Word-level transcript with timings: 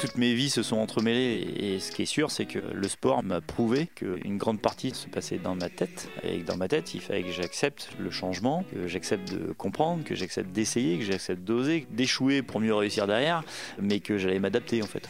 Toutes 0.00 0.16
mes 0.16 0.34
vies 0.34 0.50
se 0.50 0.62
sont 0.62 0.76
entremêlées 0.76 1.46
et 1.58 1.80
ce 1.80 1.90
qui 1.90 2.02
est 2.02 2.06
sûr, 2.06 2.30
c'est 2.30 2.44
que 2.44 2.58
le 2.58 2.88
sport 2.88 3.22
m'a 3.22 3.40
prouvé 3.40 3.88
qu'une 3.94 4.36
grande 4.36 4.60
partie 4.60 4.92
se 4.94 5.06
passait 5.06 5.38
dans 5.38 5.54
ma 5.54 5.68
tête. 5.68 6.08
Et 6.22 6.40
que 6.40 6.46
dans 6.46 6.56
ma 6.56 6.68
tête, 6.68 6.94
il 6.94 7.00
fallait 7.00 7.22
que 7.22 7.32
j'accepte 7.32 7.90
le 7.98 8.10
changement, 8.10 8.64
que 8.72 8.86
j'accepte 8.86 9.32
de 9.32 9.52
comprendre, 9.52 10.04
que 10.04 10.14
j'accepte 10.14 10.52
d'essayer, 10.52 10.98
que 10.98 11.04
j'accepte 11.04 11.42
d'oser, 11.42 11.86
d'échouer 11.90 12.42
pour 12.42 12.60
mieux 12.60 12.74
réussir 12.74 13.06
derrière, 13.06 13.42
mais 13.80 14.00
que 14.00 14.18
j'allais 14.18 14.40
m'adapter 14.40 14.82
en 14.82 14.86
fait. 14.86 15.08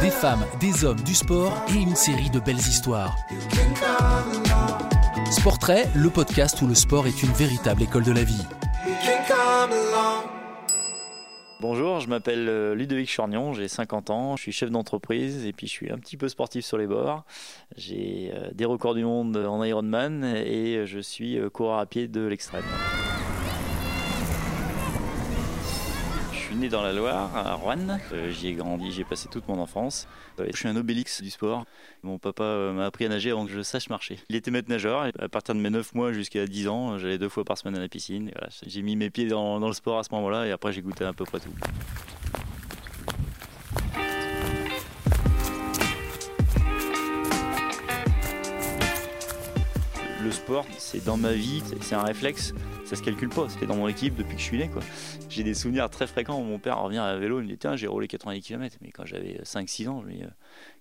Des 0.00 0.10
femmes, 0.10 0.44
des 0.60 0.84
hommes, 0.84 1.00
du 1.02 1.14
sport 1.14 1.64
et 1.70 1.80
une 1.80 1.94
série 1.94 2.30
de 2.30 2.40
belles 2.40 2.56
histoires. 2.56 3.16
Sportrait, 5.30 5.88
le 5.94 6.10
podcast 6.10 6.60
où 6.62 6.66
le 6.66 6.74
sport 6.74 7.06
est 7.06 7.22
une 7.22 7.32
véritable 7.32 7.82
école 7.82 8.04
de 8.04 8.12
la 8.12 8.24
vie. 8.24 8.44
Bonjour, 11.62 12.00
je 12.00 12.08
m'appelle 12.08 12.48
euh, 12.48 12.74
Ludovic 12.74 13.08
Chornion, 13.14 13.52
j'ai 13.52 13.68
50 13.68 14.10
ans, 14.10 14.36
je 14.36 14.42
suis 14.42 14.50
chef 14.50 14.68
d'entreprise 14.68 15.46
et 15.46 15.52
puis 15.52 15.68
je 15.68 15.70
suis 15.70 15.92
un 15.92 15.98
petit 15.98 16.16
peu 16.16 16.28
sportif 16.28 16.64
sur 16.64 16.76
les 16.76 16.88
bords. 16.88 17.22
J'ai 17.76 18.32
euh, 18.34 18.50
des 18.52 18.64
records 18.64 18.96
du 18.96 19.04
monde 19.04 19.36
en 19.36 19.62
Ironman 19.62 20.24
et 20.24 20.84
je 20.86 20.98
suis 20.98 21.38
euh, 21.38 21.50
coureur 21.50 21.78
à 21.78 21.86
pied 21.86 22.08
de 22.08 22.22
l'extrême. 22.22 22.64
Né 26.62 26.68
dans 26.68 26.82
la 26.82 26.92
Loire, 26.92 27.36
à 27.36 27.54
Rouen. 27.54 27.98
Euh, 28.12 28.30
j'y 28.30 28.48
ai 28.48 28.52
grandi, 28.52 28.92
j'y 28.92 29.00
ai 29.00 29.04
passé 29.04 29.28
toute 29.28 29.48
mon 29.48 29.58
enfance. 29.58 30.06
Euh, 30.38 30.46
je 30.52 30.56
suis 30.56 30.68
un 30.68 30.76
obélix 30.76 31.20
du 31.20 31.30
sport. 31.30 31.64
Mon 32.04 32.18
papa 32.18 32.44
euh, 32.44 32.72
m'a 32.72 32.86
appris 32.86 33.04
à 33.04 33.08
nager 33.08 33.32
avant 33.32 33.46
que 33.46 33.52
je 33.52 33.62
sache 33.62 33.88
marcher. 33.90 34.20
Il 34.28 34.36
était 34.36 34.52
maître 34.52 34.68
nageur. 34.68 35.10
À 35.18 35.28
partir 35.28 35.54
de 35.56 35.60
mes 35.60 35.70
9 35.70 35.94
mois 35.94 36.12
jusqu'à 36.12 36.46
10 36.46 36.68
ans, 36.68 36.98
j'allais 36.98 37.18
deux 37.18 37.28
fois 37.28 37.44
par 37.44 37.58
semaine 37.58 37.76
à 37.76 37.80
la 37.80 37.88
piscine. 37.88 38.30
J'ai 38.66 38.82
mis 38.82 38.94
mes 38.94 39.10
pieds 39.10 39.26
dans 39.26 39.58
le 39.58 39.72
sport 39.72 39.98
à 39.98 40.04
ce 40.04 40.14
moment-là 40.14 40.46
et 40.46 40.52
après 40.52 40.72
j'ai 40.72 40.82
goûté 40.82 41.04
à 41.04 41.12
peu 41.12 41.24
près 41.24 41.40
tout. 41.40 41.50
Sport, 50.32 50.66
c'est 50.78 51.04
dans 51.04 51.16
ma 51.16 51.32
vie, 51.32 51.62
c'est 51.80 51.94
un 51.94 52.02
réflexe, 52.02 52.54
ça 52.84 52.96
se 52.96 53.02
calcule 53.02 53.28
pas, 53.28 53.48
c'était 53.48 53.66
dans 53.66 53.76
mon 53.76 53.88
équipe 53.88 54.16
depuis 54.16 54.34
que 54.34 54.40
je 54.40 54.46
suis 54.46 54.58
né. 54.58 54.70
J'ai 55.28 55.44
des 55.44 55.54
souvenirs 55.54 55.88
très 55.90 56.06
fréquents 56.06 56.38
où 56.40 56.44
mon 56.44 56.58
père 56.58 56.78
revient 56.80 56.98
à 56.98 57.16
vélo, 57.16 57.40
il 57.40 57.44
me 57.44 57.48
dit 57.48 57.58
Tiens, 57.58 57.76
j'ai 57.76 57.86
roulé 57.86 58.08
90 58.08 58.40
km. 58.42 58.76
Mais 58.80 58.90
quand 58.90 59.06
j'avais 59.06 59.40
5-6 59.44 59.88
ans, 59.88 60.02
je 60.02 60.06
me 60.06 60.12
dis 60.12 60.24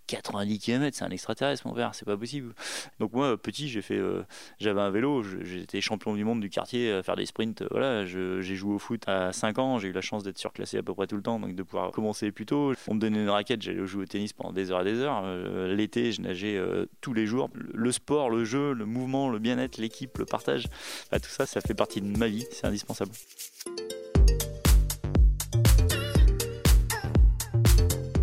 90 0.07 0.59
km, 0.59 0.97
c'est 0.97 1.05
un 1.05 1.09
extraterrestre, 1.09 1.67
mon 1.67 1.73
père, 1.73 1.95
c'est 1.95 2.05
pas 2.05 2.17
possible. 2.17 2.53
Donc 2.99 3.13
moi, 3.13 3.37
petit, 3.37 3.69
j'ai 3.69 3.81
fait, 3.81 3.97
euh, 3.97 4.23
j'avais 4.59 4.81
un 4.81 4.89
vélo, 4.89 5.23
j'étais 5.23 5.79
champion 5.79 6.15
du 6.15 6.23
monde 6.23 6.41
du 6.41 6.49
quartier 6.49 6.91
à 6.91 7.03
faire 7.03 7.15
des 7.15 7.25
sprints. 7.25 7.63
Voilà, 7.71 8.05
j'ai 8.05 8.55
joué 8.55 8.73
au 8.73 8.79
foot 8.79 9.03
à 9.07 9.31
5 9.31 9.59
ans, 9.59 9.79
j'ai 9.79 9.89
eu 9.89 9.93
la 9.93 10.01
chance 10.01 10.23
d'être 10.23 10.37
surclassé 10.37 10.77
à 10.77 10.83
peu 10.83 10.93
près 10.93 11.07
tout 11.07 11.15
le 11.15 11.21
temps, 11.21 11.39
donc 11.39 11.55
de 11.55 11.63
pouvoir 11.63 11.91
commencer 11.91 12.31
plus 12.31 12.45
tôt. 12.45 12.73
On 12.87 12.95
me 12.95 12.99
donnait 12.99 13.21
une 13.21 13.29
raquette, 13.29 13.61
j'allais 13.61 13.85
jouer 13.85 14.03
au 14.03 14.05
tennis 14.05 14.33
pendant 14.33 14.51
des 14.51 14.71
heures 14.71 14.81
et 14.81 14.91
des 14.91 14.99
heures. 14.99 15.21
Euh, 15.23 15.73
l'été, 15.73 16.11
je 16.11 16.21
nageais 16.21 16.57
euh, 16.57 16.85
tous 16.99 17.13
les 17.13 17.25
jours. 17.25 17.49
Le 17.53 17.91
sport, 17.91 18.29
le 18.29 18.43
jeu, 18.43 18.73
le 18.73 18.85
mouvement, 18.85 19.29
le 19.29 19.39
bien-être, 19.41 19.77
l'équipe, 19.77 20.17
le 20.17 20.25
partage, 20.25 20.65
bah, 21.11 21.19
tout 21.19 21.29
ça, 21.29 21.45
ça 21.45 21.61
fait 21.61 21.73
partie 21.73 22.01
de 22.01 22.17
ma 22.17 22.27
vie, 22.27 22.45
c'est 22.51 22.65
indispensable. 22.65 23.11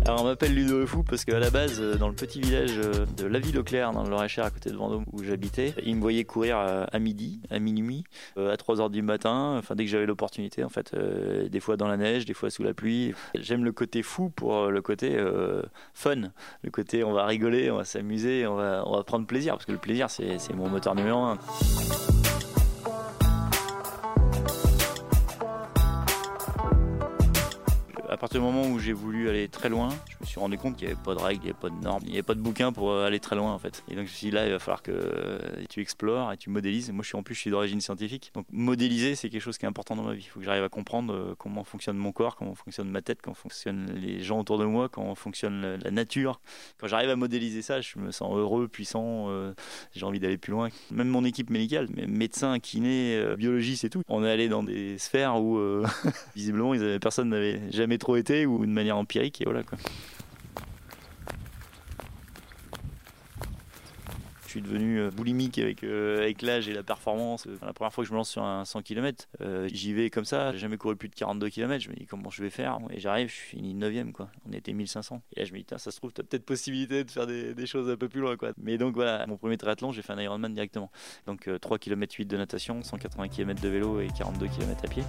Alors 0.09 0.21
on 0.21 0.25
m'appelle 0.25 0.55
Ludo 0.55 0.87
Fou 0.87 1.03
parce 1.03 1.23
qu'à 1.23 1.37
la 1.37 1.51
base, 1.51 1.79
euh, 1.79 1.93
dans 1.93 2.07
le 2.07 2.15
petit 2.15 2.41
village 2.41 2.71
euh, 2.79 3.05
de 3.15 3.27
la 3.27 3.37
ville 3.37 3.59
au 3.59 3.63
Clair, 3.63 3.91
dans 3.91 4.03
le 4.03 4.15
à 4.15 4.49
côté 4.49 4.71
de 4.71 4.75
Vendôme, 4.75 5.05
où 5.13 5.23
j'habitais, 5.23 5.75
il 5.85 5.97
me 5.97 6.01
voyait 6.01 6.23
courir 6.23 6.57
à 6.57 6.97
midi, 6.97 7.41
à 7.51 7.59
minuit, 7.59 8.05
euh, 8.35 8.51
à 8.51 8.55
3h 8.55 8.89
du 8.89 9.03
matin, 9.03 9.57
enfin 9.59 9.75
dès 9.75 9.85
que 9.85 9.91
j'avais 9.91 10.07
l'opportunité, 10.07 10.63
en 10.63 10.69
fait, 10.69 10.95
des 10.95 11.59
fois 11.59 11.77
dans 11.77 11.87
la 11.87 11.95
neige, 11.95 12.25
des 12.25 12.33
fois 12.33 12.49
sous 12.49 12.63
la 12.63 12.73
pluie. 12.73 13.13
J'aime 13.35 13.63
le 13.63 13.71
côté 13.71 14.01
fou 14.01 14.31
pour 14.31 14.69
le 14.69 14.81
côté 14.81 15.15
fun, 15.93 16.31
le 16.63 16.71
côté 16.71 17.03
on 17.03 17.13
va 17.13 17.27
rigoler, 17.27 17.69
on 17.69 17.77
va 17.77 17.85
s'amuser, 17.85 18.47
on 18.47 18.55
va, 18.55 18.81
on 18.87 18.95
va 18.95 19.03
prendre 19.03 19.27
plaisir, 19.27 19.53
parce 19.53 19.65
que 19.65 19.73
le 19.73 19.77
plaisir 19.77 20.09
c'est 20.09 20.53
mon 20.55 20.69
moteur 20.69 20.95
numéro 20.95 21.19
un. 21.19 21.37
Partir 28.19 28.41
du 28.41 28.45
moment 28.45 28.67
où 28.67 28.79
j'ai 28.79 28.91
voulu 28.91 29.29
aller 29.29 29.47
très 29.47 29.69
loin, 29.69 29.89
me 30.21 30.25
suis 30.25 30.39
rendu 30.39 30.57
compte 30.57 30.75
qu'il 30.75 30.87
n'y 30.87 30.93
avait 30.93 31.01
pas 31.01 31.15
de 31.15 31.19
règles, 31.19 31.41
il 31.43 31.45
n'y 31.45 31.51
avait 31.51 31.59
pas 31.59 31.69
de 31.69 31.83
normes, 31.83 32.01
il 32.03 32.09
n'y 32.09 32.15
avait 32.15 32.23
pas 32.23 32.35
de 32.35 32.41
bouquin 32.41 32.71
pour 32.71 32.91
euh, 32.91 33.05
aller 33.05 33.19
très 33.19 33.35
loin 33.35 33.53
en 33.53 33.59
fait. 33.59 33.83
Et 33.87 33.95
donc 33.95 34.05
je 34.05 34.11
me 34.11 34.15
suis 34.15 34.27
dit 34.27 34.31
là, 34.31 34.45
il 34.45 34.51
va 34.51 34.59
falloir 34.59 34.81
que 34.81 34.91
euh, 34.91 35.39
tu 35.69 35.81
explores 35.81 36.33
et 36.33 36.37
tu 36.37 36.49
modélises. 36.49 36.91
Moi 36.91 37.03
je 37.03 37.07
suis 37.07 37.17
en 37.17 37.23
plus 37.23 37.35
je 37.35 37.39
suis 37.39 37.51
d'origine 37.51 37.81
scientifique, 37.81 38.31
donc 38.33 38.45
modéliser 38.51 39.15
c'est 39.15 39.29
quelque 39.29 39.41
chose 39.41 39.57
qui 39.57 39.65
est 39.65 39.67
important 39.67 39.95
dans 39.95 40.03
ma 40.03 40.13
vie. 40.13 40.23
Il 40.25 40.29
faut 40.29 40.39
que 40.39 40.45
j'arrive 40.45 40.63
à 40.63 40.69
comprendre 40.69 41.13
euh, 41.13 41.35
comment 41.37 41.63
fonctionne 41.63 41.97
mon 41.97 42.11
corps, 42.11 42.35
comment 42.35 42.55
fonctionne 42.55 42.89
ma 42.89 43.01
tête, 43.01 43.21
comment 43.21 43.33
fonctionnent 43.33 43.91
les 43.95 44.21
gens 44.21 44.39
autour 44.39 44.57
de 44.57 44.65
moi, 44.65 44.89
comment 44.89 45.15
fonctionne 45.15 45.77
la 45.81 45.91
nature. 45.91 46.41
Quand 46.77 46.87
j'arrive 46.87 47.09
à 47.09 47.15
modéliser 47.15 47.61
ça, 47.61 47.81
je 47.81 47.97
me 47.99 48.11
sens 48.11 48.35
heureux, 48.35 48.67
puissant, 48.67 49.29
j'ai 49.93 50.05
envie 50.05 50.19
d'aller 50.19 50.37
plus 50.37 50.51
loin. 50.51 50.69
Même 50.91 51.07
mon 51.07 51.23
équipe 51.23 51.49
médicale, 51.49 51.87
médecins, 52.07 52.59
kinés, 52.59 53.35
biologistes 53.37 53.85
et 53.85 53.89
tout, 53.89 54.01
on 54.07 54.23
est 54.23 54.31
allé 54.31 54.49
dans 54.49 54.63
des 54.63 54.97
sphères 54.97 55.41
où 55.41 55.59
visiblement 56.35 56.73
personne 56.99 57.29
n'avait 57.29 57.61
jamais 57.71 57.97
trop 57.97 58.15
été 58.15 58.45
ou 58.45 58.65
de 58.65 58.71
manière 58.71 58.97
empirique 58.97 59.41
et 59.41 59.45
voilà 59.45 59.63
quoi. 59.63 59.77
Je 64.49 64.53
suis 64.53 64.61
devenu 64.63 64.99
euh, 64.99 65.11
boulimique 65.11 65.59
avec, 65.59 65.83
euh, 65.83 66.23
avec 66.23 66.41
l'âge 66.41 66.67
et 66.67 66.73
la 66.73 66.81
performance. 66.81 67.45
La 67.61 67.71
première 67.71 67.93
fois 67.93 68.03
que 68.03 68.07
je 68.07 68.11
me 68.11 68.17
lance 68.17 68.31
sur 68.31 68.43
un 68.43 68.65
100 68.65 68.81
km, 68.81 69.27
euh, 69.41 69.69
j'y 69.71 69.93
vais 69.93 70.09
comme 70.09 70.25
ça. 70.25 70.53
J'ai 70.53 70.57
jamais 70.57 70.77
couru 70.77 70.95
plus 70.95 71.07
de 71.07 71.13
42 71.13 71.49
km. 71.49 71.83
Je 71.83 71.89
me 71.91 71.93
dis 71.93 72.07
comment 72.07 72.31
je 72.31 72.41
vais 72.41 72.49
faire? 72.49 72.79
Et 72.89 72.99
j'arrive, 72.99 73.29
je 73.29 73.35
finis 73.35 73.75
9ème. 73.75 74.11
Quoi. 74.11 74.27
On 74.49 74.51
était 74.51 74.73
1500. 74.73 75.21
Et 75.35 75.41
là, 75.41 75.45
je 75.45 75.53
me 75.53 75.59
dis, 75.59 75.65
ça 75.69 75.77
se 75.77 75.97
trouve, 75.97 76.13
tu 76.13 76.21
as 76.21 76.23
peut-être 76.23 76.45
possibilité 76.45 77.03
de 77.03 77.11
faire 77.11 77.27
des, 77.27 77.67
choses 77.67 77.91
un 77.91 77.95
peu 77.95 78.09
plus 78.09 78.21
loin. 78.21 78.37
Quoi. 78.37 78.53
Mais 78.57 78.79
donc 78.79 78.95
voilà, 78.95 79.23
mon 79.27 79.37
premier 79.37 79.57
triathlon, 79.57 79.91
j'ai 79.91 80.01
fait 80.01 80.13
un 80.13 80.19
Ironman 80.19 80.51
directement. 80.51 80.89
Donc 81.27 81.47
3 81.61 81.77
km 81.77 82.15
8 82.15 82.25
de 82.25 82.37
natation, 82.37 82.81
180 82.81 83.27
km 83.27 83.61
de 83.61 83.69
vélo 83.69 83.99
et 84.01 84.07
42 84.17 84.47
km 84.47 84.83
à 84.83 84.87
pied. 84.87 85.03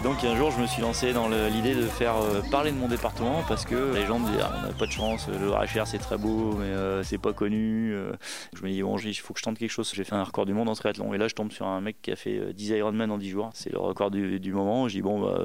Et 0.00 0.02
donc 0.02 0.24
un 0.24 0.34
jour, 0.34 0.50
je 0.50 0.58
me 0.62 0.66
suis 0.66 0.80
lancé 0.80 1.12
dans 1.12 1.28
l'idée 1.28 1.74
de 1.74 1.82
faire 1.82 2.16
euh, 2.16 2.40
parler 2.50 2.72
de 2.72 2.76
mon 2.76 2.88
département 2.88 3.42
parce 3.46 3.66
que 3.66 3.94
les 3.94 4.06
gens 4.06 4.18
me 4.18 4.30
disaient 4.30 4.40
ah, 4.42 4.54
on 4.56 4.68
n'a 4.68 4.72
pas 4.72 4.86
de 4.86 4.90
chance, 4.90 5.28
le 5.28 5.50
RHR 5.50 5.86
c'est 5.86 5.98
très 5.98 6.16
beau, 6.16 6.54
mais 6.54 6.64
euh, 6.64 7.02
c'est 7.02 7.18
pas 7.18 7.34
connu. 7.34 7.92
Euh. 7.92 8.12
Je 8.54 8.64
me 8.64 8.70
dis 8.70 8.82
bon, 8.82 8.96
il 8.96 9.14
faut 9.14 9.34
que 9.34 9.40
je 9.40 9.44
tente 9.44 9.58
quelque 9.58 9.70
chose. 9.70 9.92
J'ai 9.94 10.04
fait 10.04 10.14
un 10.14 10.24
record 10.24 10.46
du 10.46 10.54
monde 10.54 10.70
en 10.70 10.74
triathlon 10.74 11.12
et 11.12 11.18
là 11.18 11.28
je 11.28 11.34
tombe 11.34 11.52
sur 11.52 11.66
un 11.66 11.82
mec 11.82 12.00
qui 12.00 12.10
a 12.10 12.16
fait 12.16 12.54
10 12.54 12.68
Ironman 12.70 13.10
en 13.10 13.18
10 13.18 13.28
jours. 13.28 13.50
C'est 13.52 13.70
le 13.70 13.78
record 13.78 14.10
du, 14.10 14.52
moment. 14.54 14.88
Je 14.88 14.94
dis 14.94 15.02
bon 15.02 15.20
bah, 15.20 15.38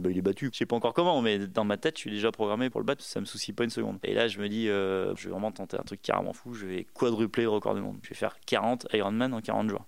bah, 0.00 0.10
il 0.10 0.18
est 0.18 0.22
battu. 0.22 0.50
Je 0.52 0.58
sais 0.58 0.66
pas 0.66 0.74
encore 0.74 0.94
comment, 0.94 1.22
mais 1.22 1.38
dans 1.38 1.64
ma 1.64 1.76
tête 1.76 1.96
je 1.96 2.00
suis 2.00 2.10
déjà 2.10 2.32
programmé 2.32 2.70
pour 2.70 2.80
le 2.80 2.86
battre. 2.86 3.04
Ça 3.04 3.20
me 3.20 3.24
soucie 3.24 3.52
pas 3.52 3.62
une 3.62 3.70
seconde. 3.70 3.98
Et 4.02 4.14
là 4.14 4.26
je 4.26 4.40
me 4.40 4.48
dis 4.48 4.66
je 4.66 5.14
vais 5.14 5.30
vraiment 5.30 5.52
tenter 5.52 5.76
un 5.78 5.84
truc 5.84 6.02
carrément 6.02 6.32
fou. 6.32 6.54
Je 6.54 6.66
vais 6.66 6.88
quadrupler 6.92 7.44
le 7.44 7.50
record 7.50 7.76
du 7.76 7.82
monde. 7.82 7.98
Je 8.02 8.08
vais 8.08 8.16
faire 8.16 8.34
40 8.46 8.88
Ironman 8.94 9.32
en 9.32 9.40
40 9.40 9.70
jours 9.70 9.86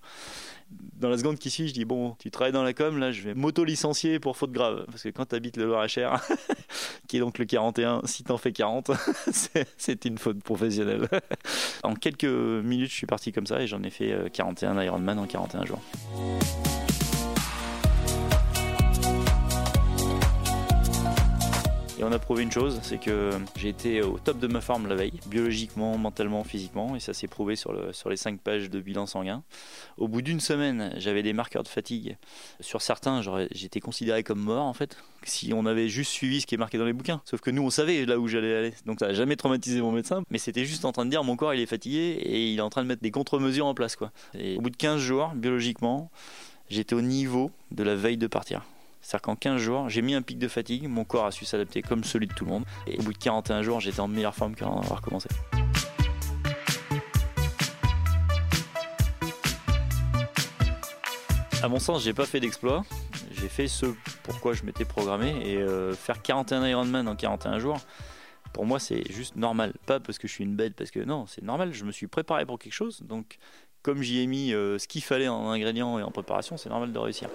dans 0.69 1.09
la 1.09 1.17
seconde 1.17 1.37
qui 1.37 1.49
suit, 1.49 1.67
je 1.67 1.73
dis 1.73 1.85
bon, 1.85 2.15
tu 2.19 2.31
travailles 2.31 2.53
dans 2.53 2.63
la 2.63 2.73
com, 2.73 2.97
là, 2.97 3.11
je 3.11 3.21
vais 3.21 3.33
m'auto-licencier 3.33 4.19
pour 4.19 4.37
faute 4.37 4.51
grave. 4.51 4.85
Parce 4.87 5.03
que 5.03 5.09
quand 5.09 5.25
tu 5.25 5.35
habites 5.35 5.57
le 5.57 5.65
Loir-et-Cher, 5.65 6.21
qui 7.07 7.17
est 7.17 7.19
donc 7.19 7.37
le 7.37 7.45
41, 7.45 8.01
si 8.05 8.23
t'en 8.23 8.37
fais 8.37 8.51
40, 8.51 8.91
c'est 9.77 10.05
une 10.05 10.17
faute 10.17 10.41
professionnelle. 10.41 11.07
en 11.83 11.95
quelques 11.95 12.25
minutes, 12.25 12.91
je 12.91 12.95
suis 12.95 13.07
parti 13.07 13.31
comme 13.31 13.47
ça 13.47 13.61
et 13.61 13.67
j'en 13.67 13.83
ai 13.83 13.89
fait 13.89 14.31
41 14.31 14.77
euh, 14.77 14.85
Ironman 14.85 15.19
en 15.19 15.25
41 15.25 15.65
jours. 15.65 15.81
On 22.05 22.11
a 22.11 22.19
prouvé 22.19 22.43
une 22.43 22.51
chose, 22.51 22.79
c'est 22.83 22.99
que 22.99 23.31
j'ai 23.55 23.69
été 23.69 24.03
au 24.03 24.19
top 24.19 24.37
de 24.37 24.45
ma 24.45 24.61
forme 24.61 24.87
la 24.87 24.95
veille, 24.95 25.19
biologiquement, 25.25 25.97
mentalement, 25.97 26.43
physiquement, 26.43 26.95
et 26.95 26.99
ça 26.99 27.13
s'est 27.13 27.27
prouvé 27.27 27.55
sur, 27.55 27.73
le, 27.73 27.93
sur 27.93 28.09
les 28.09 28.17
5 28.17 28.39
pages 28.39 28.69
de 28.69 28.79
bilan 28.79 29.07
sanguin. 29.07 29.43
Au 29.97 30.07
bout 30.07 30.21
d'une 30.21 30.39
semaine, 30.39 30.93
j'avais 30.97 31.23
des 31.23 31.33
marqueurs 31.33 31.63
de 31.63 31.67
fatigue. 31.67 32.17
Sur 32.59 32.83
certains, 32.83 33.21
j'étais 33.51 33.79
considéré 33.79 34.21
comme 34.21 34.39
mort 34.39 34.65
en 34.65 34.73
fait, 34.73 34.97
si 35.23 35.51
on 35.53 35.65
avait 35.65 35.89
juste 35.89 36.11
suivi 36.11 36.41
ce 36.41 36.45
qui 36.45 36.53
est 36.53 36.59
marqué 36.59 36.77
dans 36.77 36.85
les 36.85 36.93
bouquins. 36.93 37.21
Sauf 37.25 37.41
que 37.41 37.49
nous, 37.49 37.63
on 37.63 37.71
savait 37.71 38.05
là 38.05 38.19
où 38.19 38.27
j'allais 38.27 38.55
aller. 38.55 38.73
Donc 38.85 38.99
ça 38.99 39.07
n'a 39.07 39.13
jamais 39.13 39.35
traumatisé 39.35 39.81
mon 39.81 39.91
médecin, 39.91 40.21
mais 40.29 40.37
c'était 40.37 40.65
juste 40.65 40.85
en 40.85 40.91
train 40.91 41.05
de 41.05 41.09
dire 41.09 41.23
mon 41.23 41.35
corps 41.35 41.55
il 41.55 41.61
est 41.61 41.65
fatigué 41.65 42.19
et 42.21 42.51
il 42.51 42.59
est 42.59 42.61
en 42.61 42.69
train 42.69 42.83
de 42.83 42.87
mettre 42.87 43.01
des 43.01 43.11
contre-mesures 43.11 43.65
en 43.65 43.73
place. 43.73 43.97
Et 44.37 44.57
au 44.57 44.61
bout 44.61 44.69
de 44.69 44.77
15 44.77 44.99
jours, 44.99 45.31
biologiquement, 45.35 46.11
j'étais 46.69 46.93
au 46.93 47.01
niveau 47.01 47.49
de 47.71 47.81
la 47.81 47.95
veille 47.95 48.17
de 48.17 48.27
partir. 48.27 48.63
C'est-à-dire 49.05 49.21
qu'en 49.21 49.35
15 49.35 49.61
jours, 49.61 49.87
j'ai 49.87 50.01
mis 50.01 50.15
un 50.15 50.23
pic 50.23 50.39
de 50.39 50.47
fatigue, 50.47 50.87
mon 50.87 51.03
corps 51.03 51.27
a 51.27 51.31
su 51.31 51.45
s'adapter 51.45 51.83
comme 51.83 52.03
celui 52.03 52.25
de 52.25 52.33
tout 52.33 52.43
le 52.43 52.49
monde. 52.49 52.65
Et 52.87 52.97
au 52.97 53.03
bout 53.03 53.13
de 53.13 53.17
41 53.19 53.61
jours, 53.61 53.79
j'étais 53.79 53.99
en 53.99 54.07
meilleure 54.07 54.33
forme 54.33 54.55
qu'avant 54.55 54.79
d'avoir 54.79 54.99
commencé. 54.99 55.29
À 61.61 61.67
mon 61.67 61.77
sens, 61.77 62.03
j'ai 62.03 62.13
pas 62.13 62.25
fait 62.25 62.39
d'exploit. 62.39 62.83
J'ai 63.29 63.47
fait 63.47 63.67
ce 63.67 63.85
pourquoi 64.23 64.53
je 64.53 64.63
m'étais 64.63 64.85
programmé 64.85 65.39
et 65.45 65.57
euh, 65.57 65.93
faire 65.93 66.23
41 66.23 66.65
Ironman 66.65 67.07
en 67.07 67.15
41 67.15 67.59
jours. 67.59 67.77
Pour 68.53 68.65
moi, 68.65 68.79
c'est 68.79 69.03
juste 69.11 69.35
normal. 69.35 69.73
Pas 69.85 69.99
parce 69.99 70.17
que 70.17 70.27
je 70.27 70.33
suis 70.33 70.43
une 70.43 70.55
bête, 70.55 70.73
parce 70.73 70.89
que 70.89 70.99
non, 70.99 71.27
c'est 71.27 71.43
normal. 71.43 71.73
Je 71.73 71.85
me 71.85 71.91
suis 71.91 72.07
préparé 72.07 72.47
pour 72.47 72.57
quelque 72.57 72.73
chose. 72.73 73.03
Donc, 73.03 73.37
comme 73.83 74.01
j'y 74.01 74.21
ai 74.21 74.25
mis 74.25 74.49
ce 74.49 74.87
qu'il 74.87 75.03
fallait 75.03 75.27
en 75.27 75.51
ingrédients 75.51 75.99
et 75.99 76.01
en 76.01 76.09
préparation, 76.09 76.57
c'est 76.57 76.69
normal 76.69 76.91
de 76.91 76.97
réussir. 76.97 77.29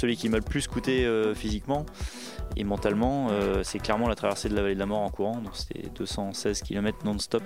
Celui 0.00 0.16
qui 0.16 0.30
m'a 0.30 0.38
le 0.38 0.42
plus 0.42 0.66
coûté 0.66 1.04
euh, 1.04 1.34
physiquement 1.34 1.84
et 2.56 2.64
mentalement, 2.64 3.28
euh, 3.32 3.62
c'est 3.62 3.78
clairement 3.78 4.08
la 4.08 4.14
traversée 4.14 4.48
de 4.48 4.54
la 4.54 4.62
vallée 4.62 4.72
de 4.72 4.80
la 4.80 4.86
mort 4.86 5.00
en 5.00 5.10
courant. 5.10 5.36
Donc 5.42 5.54
c'était 5.54 5.90
216 5.90 6.62
km 6.62 7.04
non-stop 7.04 7.42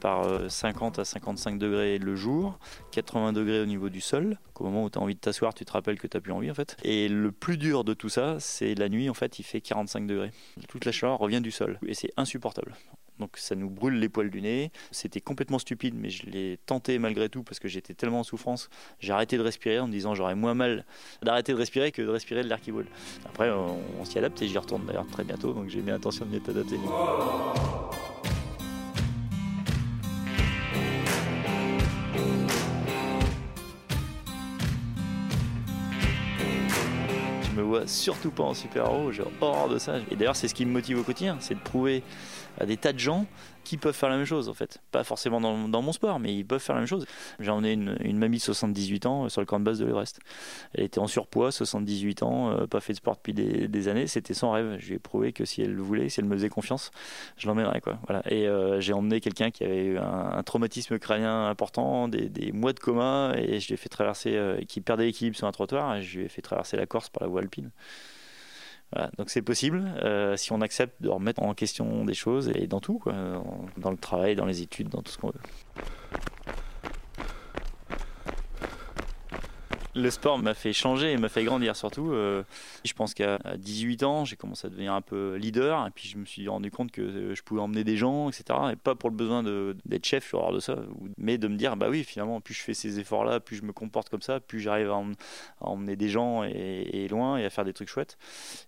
par 0.00 0.48
50 0.48 1.00
euh, 1.00 1.02
à 1.02 1.04
55 1.04 1.58
degrés 1.58 1.98
le 1.98 2.14
jour, 2.14 2.56
80 2.92 3.32
degrés 3.32 3.60
au 3.60 3.66
niveau 3.66 3.88
du 3.88 4.00
sol. 4.00 4.38
Au 4.60 4.64
moment 4.66 4.84
où 4.84 4.90
tu 4.90 4.98
as 5.00 5.02
envie 5.02 5.16
de 5.16 5.20
t'asseoir, 5.20 5.54
tu 5.54 5.64
te 5.64 5.72
rappelles 5.72 5.98
que 5.98 6.06
tu 6.06 6.16
n'as 6.16 6.20
plus 6.20 6.30
envie 6.30 6.52
en 6.52 6.54
fait. 6.54 6.76
Et 6.84 7.08
le 7.08 7.32
plus 7.32 7.58
dur 7.58 7.82
de 7.82 7.94
tout 7.94 8.08
ça, 8.08 8.36
c'est 8.38 8.76
la 8.76 8.88
nuit 8.88 9.10
en 9.10 9.14
fait, 9.14 9.40
il 9.40 9.42
fait 9.42 9.60
45 9.60 10.06
degrés. 10.06 10.30
Toute 10.68 10.84
la 10.84 10.92
chaleur 10.92 11.18
revient 11.18 11.40
du 11.40 11.50
sol 11.50 11.80
et 11.84 11.94
c'est 11.94 12.12
insupportable. 12.16 12.76
Donc 13.18 13.36
ça 13.36 13.54
nous 13.54 13.70
brûle 13.70 13.94
les 13.94 14.08
poils 14.08 14.30
du 14.30 14.42
nez. 14.42 14.72
C'était 14.90 15.20
complètement 15.20 15.58
stupide, 15.58 15.94
mais 15.94 16.10
je 16.10 16.26
l'ai 16.26 16.58
tenté 16.66 16.98
malgré 16.98 17.28
tout 17.28 17.42
parce 17.42 17.58
que 17.58 17.68
j'étais 17.68 17.94
tellement 17.94 18.20
en 18.20 18.24
souffrance. 18.24 18.68
J'ai 18.98 19.12
arrêté 19.12 19.36
de 19.36 19.42
respirer 19.42 19.78
en 19.78 19.86
me 19.86 19.92
disant 19.92 20.14
j'aurais 20.14 20.34
moins 20.34 20.54
mal 20.54 20.84
d'arrêter 21.22 21.52
de 21.52 21.58
respirer 21.58 21.92
que 21.92 22.02
de 22.02 22.08
respirer 22.08 22.42
de 22.42 22.48
l'air 22.48 22.60
qui 22.60 22.72
brûle. 22.72 22.88
Après, 23.24 23.50
on, 23.50 24.04
s'y 24.04 24.18
adapte 24.18 24.42
et 24.42 24.48
j'y 24.48 24.58
retourne 24.58 24.84
d'ailleurs 24.86 25.06
très 25.06 25.24
bientôt, 25.24 25.52
donc 25.52 25.68
j'ai 25.68 25.80
bien 25.80 25.94
intention 25.94 26.24
de 26.24 26.30
m'y 26.30 26.36
adapter. 26.36 26.76
Surtout 37.86 38.30
pas 38.30 38.44
en 38.44 38.54
super-héros, 38.54 39.12
j'ai 39.12 39.22
horreur 39.40 39.68
de 39.68 39.78
ça. 39.78 39.98
Et 40.10 40.16
d'ailleurs, 40.16 40.36
c'est 40.36 40.48
ce 40.48 40.54
qui 40.54 40.66
me 40.66 40.72
motive 40.72 40.98
au 40.98 41.02
quotidien, 41.02 41.36
c'est 41.40 41.54
de 41.54 41.60
prouver 41.60 42.02
à 42.60 42.66
des 42.66 42.76
tas 42.76 42.92
de 42.92 42.98
gens 42.98 43.26
qui 43.64 43.76
peuvent 43.76 43.94
faire 43.94 44.08
la 44.08 44.16
même 44.16 44.26
chose 44.26 44.48
en 44.48 44.54
fait. 44.54 44.78
Pas 44.90 45.04
forcément 45.04 45.40
dans, 45.40 45.82
mon 45.82 45.92
sport, 45.92 46.18
mais 46.18 46.34
ils 46.34 46.44
peuvent 46.44 46.60
faire 46.60 46.74
la 46.74 46.80
même 46.80 46.88
chose. 46.88 47.06
J'ai 47.40 47.50
emmené 47.50 47.72
une, 47.72 48.18
mamie 48.18 48.38
de 48.38 48.42
78 48.42 49.06
ans 49.06 49.24
euh, 49.24 49.28
sur 49.28 49.40
le 49.40 49.46
camp 49.46 49.58
de 49.60 49.64
base 49.64 49.78
de 49.78 49.86
l'Everest. 49.86 50.20
Elle 50.74 50.84
était 50.84 50.98
en 50.98 51.06
surpoids, 51.06 51.52
78 51.52 52.22
ans, 52.22 52.50
euh, 52.50 52.66
pas 52.66 52.80
fait 52.80 52.92
de 52.92 52.98
sport 52.98 53.16
depuis 53.16 53.34
des, 53.34 53.88
années. 53.88 54.06
C'était 54.06 54.34
son 54.34 54.50
rêve. 54.50 54.76
Je 54.78 54.88
lui 54.88 54.94
ai 54.96 54.98
prouvé 54.98 55.32
que 55.32 55.44
si 55.44 55.62
elle 55.62 55.74
le 55.74 55.82
voulait, 55.82 56.08
si 56.08 56.20
elle 56.20 56.26
me 56.26 56.34
faisait 56.34 56.48
confiance, 56.48 56.90
je 57.36 57.46
l'emmènerais. 57.46 57.80
Quoi. 57.80 57.98
Voilà. 58.06 58.22
Et 58.30 58.46
euh, 58.48 58.80
j'ai 58.80 58.92
emmené 58.92 59.20
quelqu'un 59.20 59.50
qui 59.50 59.64
avait 59.64 59.84
eu 59.84 59.98
un, 59.98 60.42
traumatisme 60.42 60.98
crânien 60.98 61.46
important, 61.46 62.08
des, 62.08 62.52
mois 62.52 62.72
de 62.72 62.80
coma, 62.80 63.32
et 63.36 63.60
je 63.60 63.68
lui 63.68 63.74
ai 63.74 63.76
fait 63.76 63.88
traverser, 63.88 64.38
qui 64.68 64.80
perdait 64.80 65.04
l'équilibre 65.04 65.36
sur 65.36 65.46
un 65.46 65.52
trottoir, 65.52 65.96
et 65.96 66.02
je 66.02 66.18
lui 66.18 66.24
ai 66.26 66.28
fait 66.28 66.42
traverser 66.42 66.76
la 66.76 66.86
Corse 66.86 67.08
par 67.08 67.22
la 67.22 67.28
voie 67.28 67.40
alpine 67.40 67.70
donc 69.16 69.30
c'est 69.30 69.42
possible 69.42 69.82
euh, 70.04 70.36
si 70.36 70.52
on 70.52 70.60
accepte 70.60 71.00
de 71.00 71.08
remettre 71.08 71.42
en 71.42 71.54
question 71.54 72.04
des 72.04 72.14
choses 72.14 72.50
et 72.54 72.66
dans 72.66 72.80
tout, 72.80 73.02
dans 73.78 73.90
le 73.90 73.96
travail, 73.96 74.36
dans 74.36 74.44
les 74.44 74.60
études, 74.60 74.88
dans 74.88 75.00
tout 75.00 75.12
ce 75.12 75.18
qu'on 75.18 75.28
veut. 75.28 75.40
Le 79.94 80.08
sport 80.08 80.38
m'a 80.38 80.54
fait 80.54 80.72
changer 80.72 81.12
et 81.12 81.18
m'a 81.18 81.28
fait 81.28 81.44
grandir 81.44 81.76
surtout. 81.76 82.12
Euh, 82.12 82.44
je 82.82 82.94
pense 82.94 83.12
qu'à 83.12 83.38
18 83.58 84.02
ans, 84.04 84.24
j'ai 84.24 84.36
commencé 84.36 84.66
à 84.66 84.70
devenir 84.70 84.94
un 84.94 85.02
peu 85.02 85.36
leader 85.36 85.86
et 85.86 85.90
puis 85.90 86.08
je 86.08 86.16
me 86.16 86.24
suis 86.24 86.48
rendu 86.48 86.70
compte 86.70 86.90
que 86.90 87.02
euh, 87.02 87.34
je 87.34 87.42
pouvais 87.42 87.60
emmener 87.60 87.84
des 87.84 87.98
gens, 87.98 88.30
etc. 88.30 88.58
Et 88.72 88.76
pas 88.76 88.94
pour 88.94 89.10
le 89.10 89.16
besoin 89.16 89.42
d'être 89.42 90.06
chef, 90.06 90.30
je 90.30 90.54
de 90.54 90.60
ça, 90.60 90.76
mais 91.18 91.36
de 91.36 91.46
me 91.46 91.56
dire, 91.56 91.76
bah 91.76 91.88
oui, 91.90 92.04
finalement, 92.04 92.40
plus 92.40 92.54
je 92.54 92.62
fais 92.62 92.72
ces 92.72 93.00
efforts-là, 93.00 93.40
plus 93.40 93.56
je 93.56 93.64
me 93.64 93.72
comporte 93.72 94.08
comme 94.08 94.22
ça, 94.22 94.40
plus 94.40 94.60
j'arrive 94.60 94.90
à, 94.90 95.02
emmener 95.60 95.96
des 95.96 96.08
gens 96.08 96.42
et, 96.42 97.06
loin 97.10 97.36
et 97.36 97.44
à 97.44 97.50
faire 97.50 97.64
des 97.64 97.74
trucs 97.74 97.88
chouettes. 97.88 98.16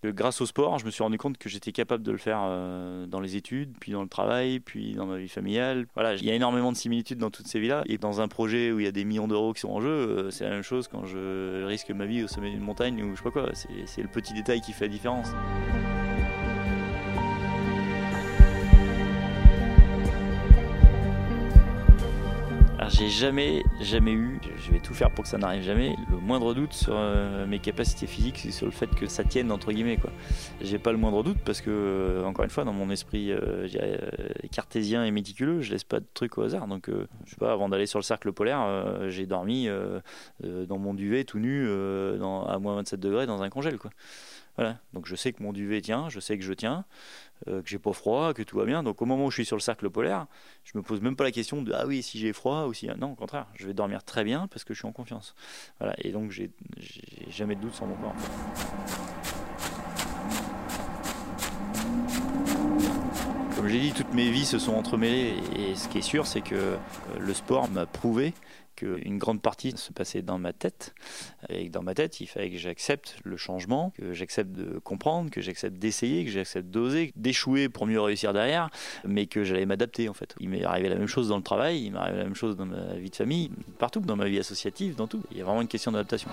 grâce 0.04 0.42
au 0.42 0.46
sport, 0.46 0.78
je 0.78 0.84
me 0.84 0.90
suis 0.90 1.02
rendu 1.02 1.16
compte 1.16 1.38
que 1.38 1.48
j'étais 1.48 1.72
capable 1.72 2.02
de 2.02 2.12
le 2.12 2.18
faire 2.18 2.40
euh, 2.42 3.06
dans 3.06 3.20
les 3.20 3.36
études, 3.36 3.72
puis 3.80 3.92
dans 3.92 4.02
le 4.02 4.08
travail, 4.08 4.60
puis 4.60 4.92
dans 4.92 5.06
ma 5.06 5.16
vie 5.16 5.28
familiale. 5.28 5.86
Voilà, 5.94 6.14
il 6.16 6.24
y 6.24 6.30
a 6.30 6.34
énormément 6.34 6.70
de 6.70 6.76
similitudes 6.76 7.18
dans 7.18 7.30
toutes 7.30 7.48
ces 7.48 7.60
vies-là. 7.60 7.82
Et 7.86 7.96
dans 7.96 8.20
un 8.20 8.28
projet 8.28 8.72
où 8.72 8.80
il 8.80 8.84
y 8.84 8.88
a 8.88 8.92
des 8.92 9.04
millions 9.04 9.28
d'euros 9.28 9.54
qui 9.54 9.60
sont 9.60 9.70
en 9.70 9.80
jeu, 9.80 10.30
c'est 10.30 10.44
la 10.44 10.50
même 10.50 10.62
chose 10.62 10.86
quand 10.88 11.06
je 11.06 11.13
je 11.14 11.64
risque 11.64 11.90
ma 11.90 12.06
vie 12.06 12.22
au 12.22 12.28
sommet 12.28 12.50
d'une 12.50 12.60
montagne 12.60 13.02
ou 13.02 13.12
je 13.12 13.16
sais 13.16 13.22
pas 13.22 13.30
quoi. 13.30 13.50
C'est 13.86 14.02
le 14.02 14.08
petit 14.08 14.34
détail 14.34 14.60
qui 14.60 14.72
fait 14.72 14.86
la 14.86 14.92
différence. 14.92 15.28
J'ai 22.96 23.08
jamais, 23.08 23.64
jamais 23.80 24.12
eu, 24.12 24.38
je 24.56 24.70
vais 24.70 24.78
tout 24.78 24.94
faire 24.94 25.10
pour 25.10 25.24
que 25.24 25.28
ça 25.28 25.36
n'arrive 25.36 25.62
jamais, 25.62 25.96
le 26.10 26.16
moindre 26.18 26.54
doute 26.54 26.72
sur 26.72 26.94
euh, 26.94 27.44
mes 27.44 27.58
capacités 27.58 28.06
physiques, 28.06 28.46
sur 28.50 28.66
le 28.66 28.72
fait 28.72 28.86
que 28.94 29.06
ça 29.06 29.24
tienne 29.24 29.50
entre 29.50 29.72
guillemets. 29.72 29.98
J'ai 30.60 30.78
pas 30.78 30.92
le 30.92 30.98
moindre 30.98 31.24
doute 31.24 31.38
parce 31.44 31.60
que 31.60 31.70
euh, 31.70 32.24
encore 32.24 32.44
une 32.44 32.50
fois 32.50 32.64
dans 32.64 32.72
mon 32.72 32.90
esprit 32.90 33.32
euh, 33.32 33.66
cartésien 34.52 35.04
et 35.04 35.10
méticuleux, 35.10 35.60
je 35.60 35.72
laisse 35.72 35.82
pas 35.82 35.98
de 35.98 36.06
trucs 36.14 36.38
au 36.38 36.42
hasard. 36.42 36.68
Donc 36.68 36.88
je 36.88 37.30
sais 37.30 37.36
pas, 37.36 37.52
avant 37.52 37.68
d'aller 37.68 37.86
sur 37.86 37.98
le 37.98 38.04
cercle 38.04 38.32
polaire, 38.32 38.64
j'ai 39.08 39.26
dormi 39.26 39.68
dans 40.42 40.78
mon 40.78 40.94
duvet 40.94 41.24
tout 41.24 41.40
nu 41.40 41.68
à 41.68 42.58
moins 42.58 42.76
27 42.76 43.00
degrés 43.00 43.26
dans 43.26 43.42
un 43.42 43.50
congèle. 43.50 43.78
Voilà. 44.56 44.78
Donc 44.92 45.06
je 45.06 45.16
sais 45.16 45.32
que 45.32 45.42
mon 45.42 45.52
duvet 45.52 45.80
tient, 45.80 46.08
je 46.08 46.20
sais 46.20 46.38
que 46.38 46.44
je 46.44 46.52
tiens, 46.52 46.84
euh, 47.48 47.62
que 47.62 47.68
j'ai 47.68 47.78
pas 47.78 47.92
froid, 47.92 48.34
que 48.34 48.42
tout 48.42 48.56
va 48.56 48.64
bien. 48.64 48.82
Donc 48.82 49.02
au 49.02 49.04
moment 49.04 49.26
où 49.26 49.30
je 49.30 49.36
suis 49.36 49.46
sur 49.46 49.56
le 49.56 49.62
cercle 49.62 49.90
polaire, 49.90 50.26
je 50.64 50.78
me 50.78 50.82
pose 50.82 51.00
même 51.00 51.16
pas 51.16 51.24
la 51.24 51.32
question 51.32 51.62
de 51.62 51.72
ah 51.72 51.86
oui 51.86 52.02
si 52.02 52.18
j'ai 52.18 52.32
froid 52.32 52.66
ou 52.66 52.72
si 52.72 52.86
non 52.98 53.12
au 53.12 53.16
contraire, 53.16 53.46
je 53.54 53.66
vais 53.66 53.74
dormir 53.74 54.04
très 54.04 54.24
bien 54.24 54.46
parce 54.48 54.64
que 54.64 54.74
je 54.74 54.78
suis 54.78 54.88
en 54.88 54.92
confiance. 54.92 55.34
Voilà. 55.80 55.94
Et 55.98 56.10
donc 56.10 56.30
j'ai 56.30 56.50
jamais 57.28 57.56
de 57.56 57.62
doute 57.62 57.74
sur 57.74 57.86
mon 57.86 57.96
corps. 57.96 58.14
Comme 63.64 63.72
j'ai 63.72 63.80
dit, 63.80 63.92
toutes 63.92 64.12
mes 64.12 64.30
vies 64.30 64.44
se 64.44 64.58
sont 64.58 64.74
entremêlées 64.74 65.32
et 65.56 65.74
ce 65.74 65.88
qui 65.88 65.96
est 65.96 66.02
sûr, 66.02 66.26
c'est 66.26 66.42
que 66.42 66.54
euh, 66.54 66.76
le 67.18 67.32
sport 67.32 67.70
m'a 67.70 67.86
prouvé 67.86 68.34
qu'une 68.76 69.16
grande 69.16 69.40
partie 69.40 69.72
se 69.74 69.90
passait 69.90 70.20
dans 70.20 70.38
ma 70.38 70.52
tête. 70.52 70.94
Et 71.48 71.70
dans 71.70 71.82
ma 71.82 71.94
tête, 71.94 72.20
il 72.20 72.26
fallait 72.26 72.50
que 72.50 72.58
j'accepte 72.58 73.16
le 73.24 73.38
changement, 73.38 73.94
que 73.96 74.12
j'accepte 74.12 74.52
de 74.52 74.78
comprendre, 74.80 75.30
que 75.30 75.40
j'accepte 75.40 75.78
d'essayer, 75.78 76.26
que 76.26 76.30
j'accepte 76.30 76.68
d'oser, 76.68 77.14
d'échouer 77.16 77.70
pour 77.70 77.86
mieux 77.86 78.02
réussir 78.02 78.34
derrière, 78.34 78.68
mais 79.06 79.24
que 79.24 79.44
j'allais 79.44 79.64
m'adapter 79.64 80.10
en 80.10 80.14
fait. 80.14 80.34
Il 80.40 80.50
m'est 80.50 80.64
arrivé 80.64 80.90
la 80.90 80.96
même 80.96 81.06
chose 81.06 81.28
dans 81.28 81.38
le 81.38 81.42
travail, 81.42 81.84
il 81.86 81.92
m'est 81.92 82.00
arrivé 82.00 82.18
la 82.18 82.24
même 82.24 82.34
chose 82.34 82.58
dans 82.58 82.66
ma 82.66 82.96
vie 82.96 83.08
de 83.08 83.16
famille, 83.16 83.50
partout, 83.78 84.00
dans 84.00 84.16
ma 84.16 84.28
vie 84.28 84.40
associative, 84.40 84.94
dans 84.94 85.06
tout. 85.06 85.22
Il 85.30 85.38
y 85.38 85.40
a 85.40 85.44
vraiment 85.44 85.62
une 85.62 85.68
question 85.68 85.90
d'adaptation. 85.90 86.28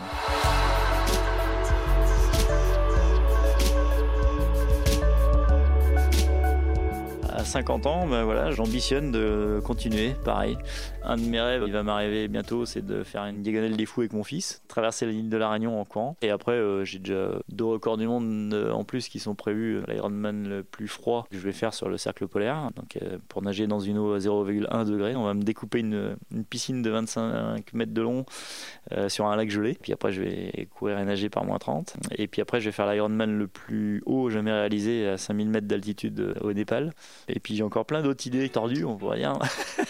À 7.42 7.44
50 7.44 7.88
ans, 7.88 8.08
ben 8.08 8.24
voilà, 8.24 8.52
j'ambitionne 8.52 9.12
de 9.12 9.60
continuer, 9.66 10.14
pareil. 10.24 10.60
Un 11.04 11.18
de 11.18 11.24
mes 11.24 11.42
rêves, 11.42 11.64
il 11.66 11.74
va 11.74 11.82
m'arriver 11.82 12.28
bientôt, 12.28 12.66
c'est 12.66 12.86
de 12.86 13.04
faire 13.04 13.26
une 13.26 13.42
diagonale 13.42 13.76
des 13.76 13.88
fous 13.88 14.02
avec 14.02 14.14
mon 14.14 14.24
fils, 14.24 14.62
traverser 14.68 15.08
la 15.08 15.12
ligne 15.12 15.30
de 15.30 15.38
la 15.38 15.50
Réunion 15.50 15.82
en 15.82 15.86
courant. 15.86 16.16
Et 16.22 16.30
après, 16.30 16.52
euh, 16.52 16.86
j'ai 16.86 17.00
déjà 17.00 17.32
deux 17.50 17.66
records 17.66 17.98
du 17.98 18.06
monde 18.06 18.54
euh, 18.54 18.72
en 18.72 18.84
plus 18.84 19.10
qui 19.10 19.18
sont 19.18 19.34
prévus. 19.34 19.82
L'Ironman 19.88 20.48
le 20.48 20.64
plus 20.64 20.88
froid 20.88 21.26
que 21.32 21.36
je 21.36 21.42
vais 21.42 21.52
faire 21.52 21.74
sur 21.74 21.90
le 21.90 21.98
cercle 21.98 22.28
polaire. 22.28 22.70
Donc, 22.76 22.98
euh, 23.02 23.18
pour 23.28 23.42
nager 23.42 23.66
dans 23.66 23.80
une 23.80 23.98
eau 23.98 24.14
à 24.14 24.20
0,1 24.20 24.86
degré, 24.86 25.16
on 25.16 25.24
va 25.24 25.34
me 25.34 25.42
découper 25.42 25.80
une, 25.80 26.16
piscine 26.48 26.84
de 26.84 26.92
25 26.92 27.74
mètres 27.74 27.94
de 27.94 28.02
long 28.02 28.26
sur 29.08 29.26
un 29.26 29.36
lac 29.36 29.50
gelé. 29.50 29.76
Puis 29.82 29.94
après, 29.94 30.12
je 30.12 30.22
vais 30.22 30.68
courir 30.76 31.00
et 31.00 31.06
nager 31.06 31.30
par 31.30 31.44
moins 31.44 31.58
30. 31.58 31.96
Et 32.18 32.28
puis 32.28 32.42
après, 32.42 32.60
je 32.60 32.66
vais 32.66 32.72
faire 32.72 32.92
l'Ironman 32.92 33.36
le 33.36 33.48
plus 33.48 34.04
haut 34.06 34.30
jamais 34.30 34.52
réalisé 34.52 35.08
à 35.08 35.18
5000 35.18 35.50
mètres 35.50 35.68
d'altitude 35.68 36.36
au 36.42 36.54
Népal. 36.54 36.94
Et 37.34 37.40
puis 37.40 37.56
j'ai 37.56 37.64
encore 37.64 37.86
plein 37.86 38.02
d'autres 38.02 38.26
idées 38.28 38.50
tordues, 38.50 38.84
on 38.84 38.98
pourrait 38.98 39.20
dire, 39.20 39.34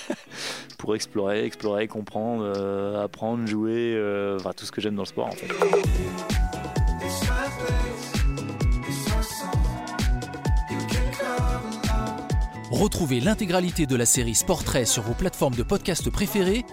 pour 0.77 0.95
explorer, 0.95 1.43
explorer, 1.43 1.87
comprendre, 1.87 2.43
euh, 2.55 3.03
apprendre, 3.03 3.47
jouer, 3.47 3.93
euh, 3.95 4.37
enfin 4.39 4.51
tout 4.55 4.65
ce 4.65 4.71
que 4.71 4.79
j'aime 4.79 4.95
dans 4.95 5.01
le 5.01 5.07
sport 5.07 5.27
en 5.27 5.31
fait. 5.31 5.47
Retrouvez 12.69 13.19
l'intégralité 13.19 13.85
de 13.85 13.95
la 13.95 14.05
série 14.05 14.35
Sportrait 14.35 14.85
sur 14.85 15.03
vos 15.03 15.13
plateformes 15.13 15.55
de 15.55 15.63
podcast 15.63 16.09
préférées 16.09 16.65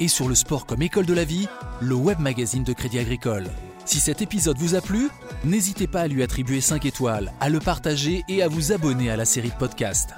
et 0.00 0.08
sur 0.08 0.28
le 0.28 0.34
sport 0.34 0.66
comme 0.66 0.82
école 0.82 1.06
de 1.06 1.14
la 1.14 1.24
vie, 1.24 1.48
le 1.80 1.94
web 1.94 2.18
magazine 2.18 2.62
de 2.62 2.72
Crédit 2.72 2.98
Agricole. 2.98 3.46
Si 3.86 4.00
cet 4.00 4.20
épisode 4.20 4.58
vous 4.58 4.74
a 4.74 4.80
plu, 4.80 5.08
n'hésitez 5.44 5.86
pas 5.86 6.00
à 6.00 6.08
lui 6.08 6.24
attribuer 6.24 6.60
5 6.60 6.84
étoiles, 6.86 7.32
à 7.38 7.48
le 7.48 7.60
partager 7.60 8.24
et 8.28 8.42
à 8.42 8.48
vous 8.48 8.72
abonner 8.72 9.10
à 9.10 9.16
la 9.16 9.24
série 9.24 9.50
de 9.50 9.54
podcasts. 9.54 10.10